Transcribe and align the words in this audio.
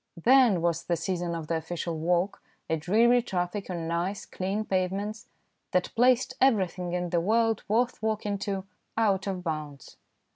Then 0.17 0.63
was 0.63 0.81
the 0.85 0.95
season 0.97 1.35
of 1.35 1.45
the 1.45 1.57
official 1.57 1.95
walk, 1.95 2.41
a 2.67 2.75
dreary 2.75 3.21
traffic 3.21 3.69
on 3.69 3.87
nice, 3.87 4.25
clean 4.25 4.65
pavements, 4.65 5.27
that 5.73 5.93
placed 5.93 6.33
everything 6.41 6.93
in 6.93 7.11
the 7.11 7.21
world 7.21 7.63
worth 7.67 8.01
walking 8.01 8.39
to 8.39 8.65
out 8.97 9.27
of 9.27 9.43
bounds. 9.43 9.97